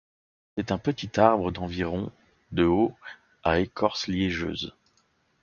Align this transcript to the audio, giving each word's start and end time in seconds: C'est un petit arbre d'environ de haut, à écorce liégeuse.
C'est 0.57 0.71
un 0.71 0.79
petit 0.79 1.19
arbre 1.19 1.51
d'environ 1.51 2.11
de 2.51 2.63
haut, 2.63 2.97
à 3.43 3.59
écorce 3.59 4.07
liégeuse. 4.07 4.73